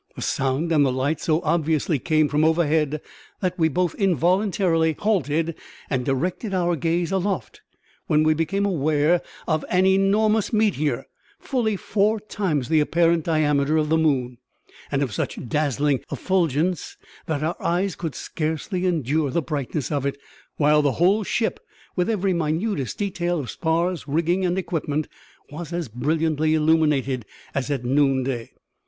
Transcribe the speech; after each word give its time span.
The 0.15 0.23
sound 0.23 0.71
and 0.71 0.83
the 0.83 0.91
light 0.91 1.21
so 1.21 1.41
obviously 1.43 1.99
came 1.99 2.27
from 2.27 2.43
overhead 2.43 3.01
that 3.39 3.59
we 3.59 3.67
both 3.67 3.93
involuntarily 3.93 4.95
halted 4.97 5.53
and 5.91 6.03
directed 6.03 6.55
our 6.55 6.75
gaze 6.75 7.11
aloft, 7.11 7.61
when 8.07 8.23
we 8.23 8.33
became 8.33 8.65
aware 8.65 9.21
of 9.47 9.63
an 9.69 9.85
enormous 9.85 10.51
meteor, 10.51 11.05
fully 11.39 11.75
four 11.75 12.19
times 12.19 12.67
the 12.67 12.79
apparent 12.79 13.23
diameter 13.25 13.77
of 13.77 13.89
the 13.89 13.97
moon, 13.99 14.39
and 14.91 15.03
of 15.03 15.13
such 15.13 15.37
dazzling 15.47 15.99
effulgence 16.11 16.97
that 17.27 17.43
our 17.43 17.55
eyes 17.61 17.95
could 17.95 18.15
scarcely 18.15 18.87
endure 18.87 19.29
the 19.29 19.43
brightness 19.43 19.91
of 19.91 20.03
it, 20.07 20.17
while 20.57 20.81
the 20.81 20.93
whole 20.93 21.23
ship, 21.23 21.59
with 21.95 22.09
every 22.09 22.33
minutest 22.33 22.97
detail 22.97 23.39
of 23.39 23.51
spars, 23.51 24.07
rigging, 24.07 24.43
and 24.47 24.57
equipment, 24.57 25.07
was 25.51 25.71
as 25.71 25.89
brilliantly 25.89 26.55
illuminated 26.55 27.23
as 27.53 27.69
at 27.69 27.85
noonday. 27.85 28.49